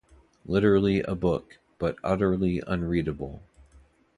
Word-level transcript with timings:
Literally 0.47 1.01
a 1.03 1.13
book, 1.13 1.59
but 1.77 1.95
utterly 2.03 2.59
unreadable. 2.65 3.43